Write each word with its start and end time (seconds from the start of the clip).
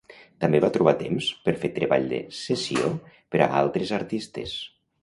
També 0.43 0.61
va 0.63 0.69
trobar 0.77 0.93
temps 1.01 1.27
per 1.43 1.53
fer 1.65 1.71
treball 1.75 2.09
de 2.15 2.23
sessió 2.41 2.91
per 3.13 3.45
a 3.49 3.51
altres 3.63 3.97
artistes. 4.01 4.61